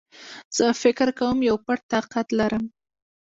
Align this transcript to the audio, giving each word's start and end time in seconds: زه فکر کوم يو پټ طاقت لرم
زه 0.57 0.65
فکر 0.81 1.07
کوم 1.19 1.37
يو 1.49 1.55
پټ 1.65 1.79
طاقت 1.93 2.27
لرم 2.39 2.63